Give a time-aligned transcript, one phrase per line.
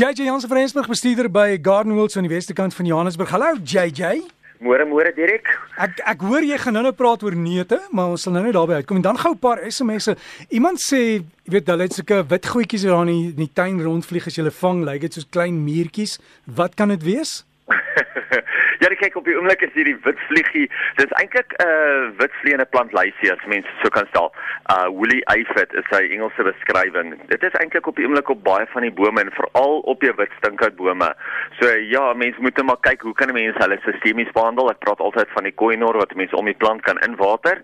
[0.00, 3.28] JJ Jansen van Rensburg bestuurder by Garden World aan die weste kant van Johannesburg.
[3.30, 4.22] Hallo JJ.
[4.64, 5.50] Môre môre Dirk.
[5.76, 8.78] Ek ek hoor jy gaan nou-nou praat oor neute, maar ons sal nou net daarby
[8.78, 8.96] uitkom.
[8.96, 10.16] En dan gou 'n paar SMS'e.
[10.56, 13.52] Iemand sê, jy weet, hulle het sulke wit goedjies wat daar in die, in die
[13.52, 16.18] tuin rondvlieg as jy hulle vang, lyk dit soos klein muurtjies.
[16.46, 17.44] Wat kan dit wees?
[18.80, 20.66] ja, kyk op die oomblik is hierdie wit vliegie.
[20.98, 24.32] Dit is eintlik 'n uh, wit vleiende plant lysie as mense so kan stel.
[24.74, 27.16] Uh woolly aphid is sy Engelse beskrywing.
[27.32, 30.14] Dit is eintlik op die oomblik op baie van die bome en veral op jou
[30.16, 31.14] wit stinkhoutbome.
[31.60, 34.70] So ja, mense moet net maar kyk hoe kan mense hulle sistemies behandel?
[34.70, 37.62] Ek praat altyd van die koinor wat mense om die plant kan inwater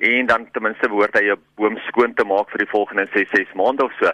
[0.00, 3.30] en dan ten minste behoort hy jou boom skoon te maak vir die volgende 6
[3.32, 4.10] 6 maande of so.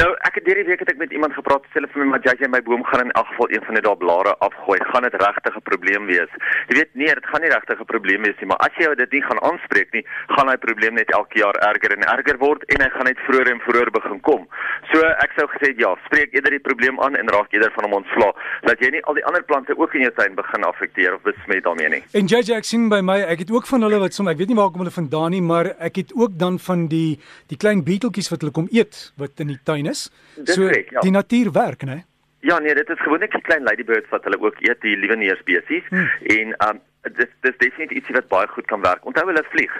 [0.00, 2.22] Nou, ek het hierdie week het ek met iemand gepraat, sê hulle vir my maar
[2.24, 4.78] jy my boom gaan in elk geval een van die dae blare afgooi.
[4.90, 6.32] Gaan dit regtig 'n probleem wees?
[6.68, 9.12] Jy weet nee, dit gaan nie regtig 'n probleem wees nie, maar as jy dit
[9.12, 12.80] nie gaan aanspreek nie, gaan hy probleem net elke jaar erger en erger word en
[12.80, 14.46] hy gaan net vroeër en vroeër begin kom.
[14.92, 17.92] So ek sou gesê ja, spreek eerder die probleem aan en raak eerder van hom
[18.00, 18.32] ontsla,
[18.62, 21.64] dat jy nie al die ander plante ook in jou tuin begin afekteer of besmet
[21.64, 22.02] daarmee nie.
[22.12, 24.48] En JJ ek sien by my, ek het ook van hulle wat som ek weet
[24.48, 27.18] nie waar kom hulle vandaan nie, maar ek het ook dan van die
[27.52, 30.10] die klein beeteltjies wat hulle kom eet wat in die tuin is.
[30.36, 31.00] Dis so correct, ja.
[31.00, 32.02] die natuur werk, né?
[32.44, 35.86] Ja, nee, dit is gewoonlik die klein ladybirds wat hulle ook eet, die lieweneer spesies.
[35.88, 36.10] Hmm.
[36.34, 36.80] En um
[37.12, 39.04] dis dis definitief iets wat baie goed kan werk.
[39.06, 39.72] Onthou hulle vlieg.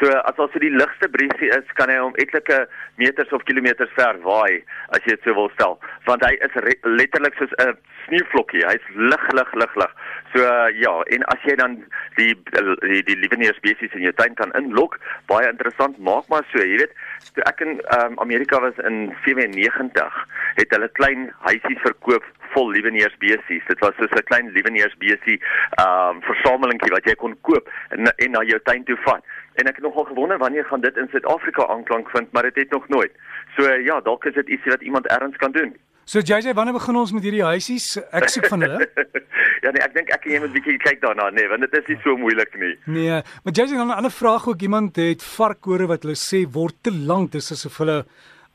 [0.00, 2.64] So as al so die ligste briesie is, kan hy om etlike
[3.00, 4.62] meters of kilometers ver waai
[4.96, 8.64] as jy dit so wil stel, want hy is letterlik soos 'n sneeuvlokkie.
[8.66, 9.94] Hy's lig lig lig lig.
[10.34, 11.78] So uh, ja, en as jy dan
[12.18, 12.34] die
[12.82, 14.98] die die lieweneer spesies in jou tuin kan inlok,
[15.30, 16.94] baie interessant, maak maar so, jy weet,
[17.34, 20.22] toe ek in um, Amerika was in 97,
[20.58, 23.64] het hulle klein huisies verkoop vol lieweneer spesies.
[23.68, 25.40] Dit was soos 'n klein lieweneer spesies
[25.84, 29.22] um versamelingkie wat jy kon koop en en na jou tuin toe vat.
[29.54, 32.64] En ek het nogal gewonder wanneer gaan dit in Suid-Afrika aanklank vind, maar dit het,
[32.64, 33.12] het nog nooit.
[33.56, 35.76] So ja, dalk is dit ietsie wat iemand erns kan doen.
[36.04, 37.94] So JJ, wanneer begin ons met hierdie huisies?
[38.10, 38.88] Ek soek van hulle.
[39.64, 41.92] ja nee, ek dink ek en jy moet bietjie kyk daarna, nee, want dit is
[41.92, 42.72] nie so moeilik nie.
[42.90, 46.82] Nee, maar JJ, dan 'n ander vraag ook iemand het varkore wat hulle sê word
[46.82, 48.04] te lank, dis asof hulle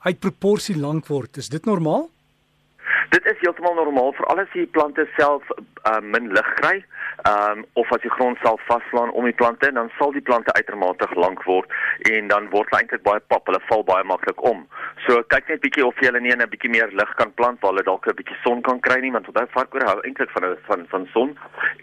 [0.04, 1.38] uit proporsie lank word.
[1.38, 2.10] Is dit normaal?
[3.10, 5.44] Dit is heeltemal normaal vir al die plante self
[5.88, 6.78] uh, min lig kry
[7.32, 11.08] um, of as die grond self vaslaan om die plante dan sal die plante uitermate
[11.16, 11.72] lank word
[12.12, 13.48] en dan word hulle eintlik baie pap.
[13.50, 14.66] Hulle val baie maklik om.
[15.06, 17.62] So kyk net bietjie of jy hulle nie in 'n bietjie meer lig kan plant
[17.62, 20.58] waar hulle dalk 'n bietjie son kan kry nie want onthou varkoor hou eintlik van
[20.68, 21.38] van van son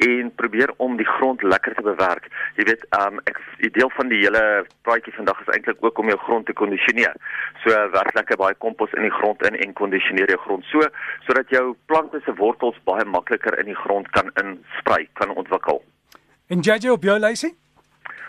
[0.08, 2.28] en probeer om die grond lekker te bewerk.
[2.56, 6.08] Jy weet um, ek die deel van die hele praatjie vandag is eintlik ook om
[6.08, 7.14] jou grond te kondisioneer
[7.64, 10.84] so werk lekker baie kompos in die grond in en kondisioneer jou grond so
[11.26, 15.82] sodat jou plante se wortels baie makliker in die grond kan insprei kan ontwikkel.
[16.48, 17.54] En JJ op jou lysie?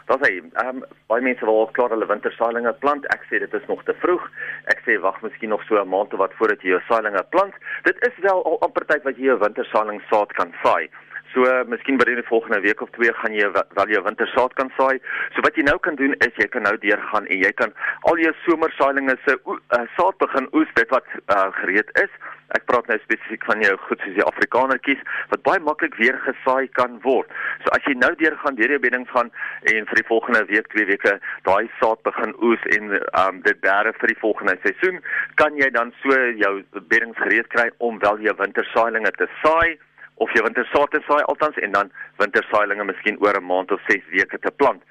[0.05, 3.05] Daar sê, ehm um, baie mense wil al klaar hulle wintersaailinge plant.
[3.13, 4.27] Ek sê dit is nog te vroeg.
[4.73, 7.53] Ek sê wag miskien nog so 'n maand of wat voordat jy jou saailinge plant.
[7.83, 10.89] Dit is wel al amper tyd wat jy jou wintersaailing saad kan saai.
[11.35, 15.01] So miskien binne die volgende week of twee gaan jy wel jou wintersaad kan saai.
[15.35, 17.73] So wat jy nou kan doen is jy kan nou deurgaan en jy kan
[18.07, 22.13] al jou somersaailinge se uh, saad begin oes dit wat uh, gereed is.
[22.55, 25.01] Ek praat nou spesifiek van jou goed soos die Afrikanertjies
[25.33, 27.33] wat baie maklik weer gesaai kan word.
[27.65, 29.33] So as jy nou deurgaan deur jou bedding gaan
[29.73, 31.17] en vir die volgende week, twee weke
[31.49, 35.03] daai saad begin oes en um, dit bære vir die volgende seisoen,
[35.41, 39.75] kan jy dan so jou beddings gereed kry om wel jou wintersaailinge te saai
[40.23, 44.03] of jy wintersaad te saai altans en dan wintersaailinge miskien oor 'n maand of 6
[44.11, 44.81] weke te plant.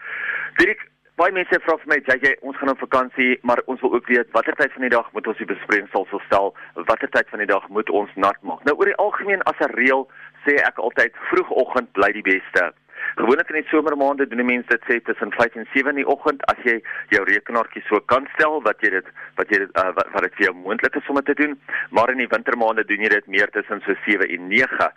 [0.56, 0.80] Direk
[1.16, 4.06] baie mense vra vir my, "Jy jy ons gaan op vakansie, maar ons wil ook
[4.06, 6.54] weet watter tyd van die dag moet ons die besproeiingsel sou stel?
[6.74, 9.74] Watter tyd van die dag moet ons nat maak?" Nou oor die algemeen as 'n
[9.74, 10.08] reël
[10.44, 12.72] sê ek altyd vroegoggend bly die beste.
[13.14, 16.08] Gewoonlik in die somermaande doen die mense dit sê tussen 5 en 7 in die
[16.14, 16.80] oggend as jy
[17.14, 20.38] jou rekenaartjie so kan stel wat jy dit wat jy dit uh, wat, wat dit
[20.38, 21.54] vir jou moontlik is om dit te doen,
[21.94, 24.88] maar in die wintermaande doen jy dit meer tussen so 7 en 9.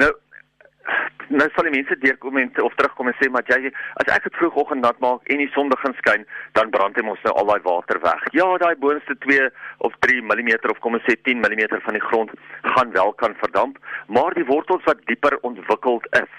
[0.00, 0.12] Nou
[1.34, 4.38] nou sal die mense deurkom en of terugkom en sê maar jy as ek dit
[4.38, 6.24] vroegoggend nat maak en die son begin skyn
[6.58, 8.24] dan brand hy mos nou al daai water weg.
[8.38, 9.50] Ja, daai boonste 2
[9.88, 12.32] of 3 mm of kom ons sê 10 mm van die grond
[12.72, 16.32] gaan wel kan verdamp, maar die wortels wat dieper ontwikkeld is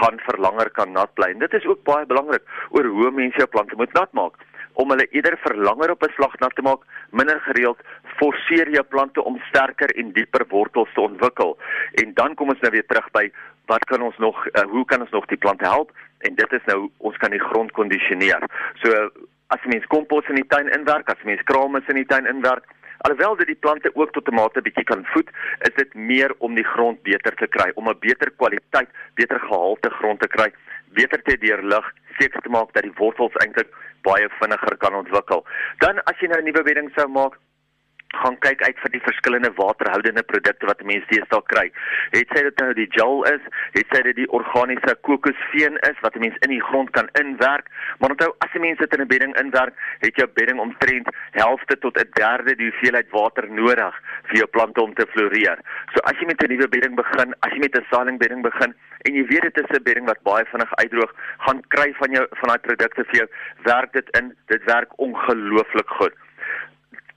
[0.00, 1.32] gaan vir langer kan nat bly.
[1.34, 4.36] En dit is ook baie belangrik oor hoe mense jou plante moet nat maak
[4.78, 7.80] om hulle eerder vir langer op 'n slag nat te maak, minder gereeld
[8.20, 11.58] forceer jou plante om sterker en dieper wortels te ontwikkel.
[12.02, 13.30] En dan kom ons nou weer terug by
[13.66, 15.90] wat kan ons nog uh, hoe kan ons nog die plante help?
[16.18, 18.42] En dit is nou ons kan die grond kondisioneer.
[18.82, 19.10] So
[19.48, 22.64] as jy mens kompos in die tuin inwerk, as mens kraammes in die tuin inwerk,
[22.98, 25.30] Alhoewel dit die plante ook tot 'n mate bietjie kan voed,
[25.60, 29.90] is dit meer om die grond beter te kry, om 'n beter kwaliteit, beter gehalte
[29.90, 30.52] grond te kry,
[30.92, 33.68] beter te deurlig, seker te maak dat die wortels eintlik
[34.02, 35.46] baie vinniger kan ontwikkel.
[35.78, 37.38] Dan as jy nou 'n nuwe bedding sou maak,
[38.16, 41.66] gaan kyk uit vir die verskillende waterhoudende produkte wat mense deesdae kry.
[42.14, 43.42] Het sy dit nou die gel is,
[43.76, 47.68] het sy dit die organiese kokosveen is wat 'n mens in die grond kan inwerk,
[47.98, 51.78] maar onthou as 'n mens dit in 'n bedding inwerk, het jou bedding omtrent helfte
[51.78, 53.94] tot 'n derde die hoeveelheid water nodig
[54.28, 55.58] vir jou plante om te floreer.
[55.92, 58.74] So as jy met 'n nuwe bedding begin, as jy met 'n saailing begin
[59.04, 62.26] en jy weet dit is 'n bedding wat baie vinnig uitdroog, gaan kry van jou
[62.30, 63.28] van daai produkte vir jou,
[63.62, 66.14] werk dit in, dit werk ongelooflik goed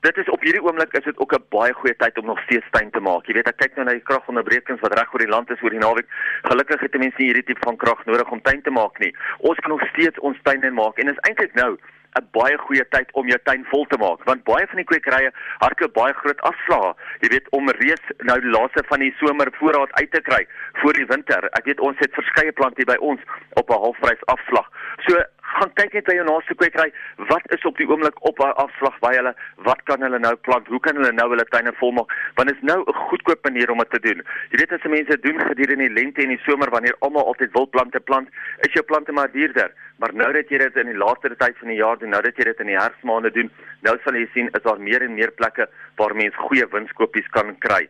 [0.02, 2.70] dit is op hierdie oomblik is dit ook 'n baie goeie tyd om nog steeds
[2.72, 3.26] tuin te maak.
[3.26, 5.70] Jy weet ek kyk nou na die kragonderbrekings wat reg oor die land is oor
[5.70, 6.08] die naweek.
[6.42, 9.16] Gelukkig het mense nie hierdie tipe van krag nodig om tuin te maak nie.
[9.38, 11.78] Ons kan nog steeds ons tuine maak en is eintlik nou
[12.20, 15.32] 'n baie goeie tyd om jou tuin vol te maak want baie van die kwekerye
[15.60, 16.94] hardloop baie groot afslae.
[17.22, 20.48] Jy weet om reeds nou die laaste van die somer voorraad uit te kry
[20.82, 21.50] vir die winter.
[21.60, 23.22] Ek weet ons het verskeie plante by ons
[23.54, 24.68] op 'n halfprys afslag.
[25.08, 25.24] So
[25.58, 26.90] gaan kyk net by jou naaste kwekery,
[27.30, 29.34] wat is op die oomblik op haar afslag by hulle?
[29.68, 30.68] Wat kan hulle nou plant?
[30.72, 32.14] Hoe kan hulle nou hulle tuine volmaak?
[32.40, 34.24] Want dit is nou 'n goedkoop manier om dit te doen.
[34.52, 38.00] Jy weet as mense doen gedurende die lente en die somer wanneer almal altyd wildplante
[38.00, 39.72] plant, is jou plante maar duurder.
[39.98, 42.38] Maar nou dat jy dit in die laaste tyd van die jaar doen, nou dat
[42.38, 43.52] jy dit in die herfsmaande doen,
[43.82, 47.58] nou sal jy sien is daar meer en meer plekke waar mense goeie winskoopies kan
[47.60, 47.88] kry.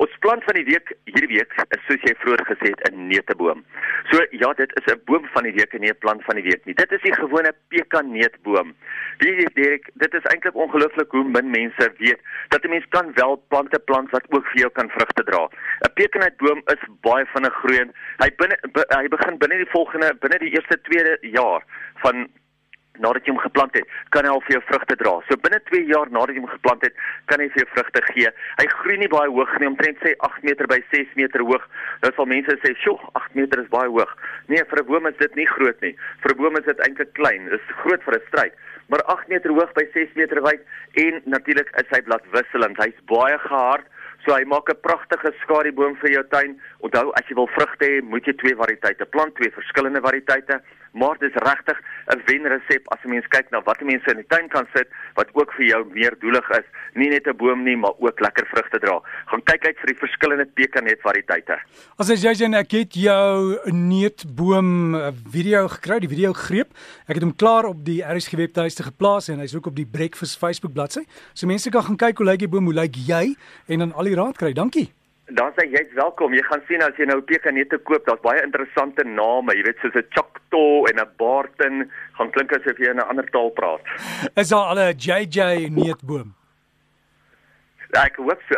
[0.00, 3.64] Ons plant van die week hierdie week is soos jy vroeër gesê het 'n neuteboom.
[4.10, 6.44] So ja, dit is 'n boom van die week en nie 'n plant van die
[6.44, 6.74] week nie.
[6.74, 8.74] Dit is die gewone pekaneetboom.
[9.18, 13.12] Wie weet Derek, dit is eintlik ongelooflik hoe min mense weet dat 'n mens kan
[13.14, 15.48] wel plante plant wat ook vir jou kan vrugte dra.
[15.80, 17.92] 'n Pekaneetboom is baie vinnig groeiend.
[18.18, 18.56] Hy binne
[18.88, 21.62] hy begin binne die volgende binne die eerste tweede jaar
[22.02, 22.28] van
[23.00, 25.14] nadat jy hom geplant het, kan hy al vir jou vrugte dra.
[25.28, 26.98] So binne 2 jaar nadat jy hom geplant het,
[27.30, 28.32] kan hy vir jou vrugte gee.
[28.58, 31.64] Hy groei nie baie hoog nie, omtrent sê 8 meter by 6 meter hoog.
[32.02, 34.12] Nou sal mense sê, "Sjoe, 8 meter is baie hoog."
[34.48, 35.96] Nee, vir 'n boom is dit nie groot nie.
[36.22, 37.48] Vir 'n boom is dit eintlik klein.
[37.48, 38.54] Dit is groot vir 'n struik.
[38.88, 40.60] Maar 8 meter hoog by 6 meter wyd
[40.94, 42.76] en natuurlik is hy bladwisselend.
[42.76, 43.86] Hy's baie gehard.
[44.26, 46.60] So hy maak 'n pragtige skadieboom vir jou tuin.
[46.80, 50.60] Onthou, as jy wil vrugte hê, moet jy twee variëteite plant, twee verskillende variëteite
[50.92, 54.48] maar dis regtig 'n wenresep as 'n mens kyk na wat mense in die tuin
[54.48, 57.94] kan sit wat ook vir jou meer doelig is, nie net 'n boom nie, maar
[57.98, 59.00] ook lekker vrugte dra.
[59.26, 61.58] Gaan kyk uit vir die verskillende pekanet variëteite.
[61.98, 66.70] As jy jy net het jou neutboom eh, video gekry, die video greep.
[67.06, 70.38] Ek het hom klaar op die RSG webtuiste geplaas en hy's ook op die Breakfast
[70.38, 71.04] Facebook bladsy.
[71.34, 73.34] So mense kan gaan kyk hoe lyk die boom, hoe lyk jy
[73.66, 74.52] en dan al die raad kry.
[74.52, 75.01] Dankie.
[75.32, 76.34] Dan sê jy's welkom.
[76.36, 79.96] Jy gaan sien as jy nou pekanette koop, daar's baie interessante name, jy weet soos
[79.96, 81.88] 'n Choctaw en 'n Barton,
[82.18, 83.80] gaan klink asof jy in 'n ander taal praat.
[84.36, 86.34] Is daar al 'n JJ neutboom?
[87.92, 88.56] Ja, ek hoop so.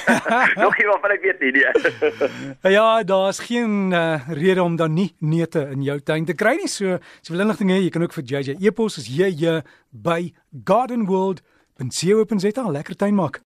[0.64, 1.52] Nog iemand van ek weet nie.
[1.52, 1.64] Nee.
[2.74, 6.68] ja, daar's geen uh, rede om dan nie neute in jou tuin te kry nie.
[6.68, 10.34] So, as jy wil inligting hê, jy kan ook vir JJ e-pos as jy by
[10.66, 13.44] gardenworld.co.za lekker tuin maak.